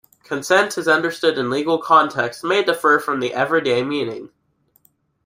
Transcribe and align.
Consent 0.23 0.79
as 0.79 0.87
understood 0.87 1.37
in 1.37 1.51
legal 1.51 1.79
contexts 1.79 2.43
may 2.43 2.63
differ 2.63 2.97
from 2.97 3.19
the 3.19 3.35
everyday 3.35 3.83
meaning. 3.83 4.31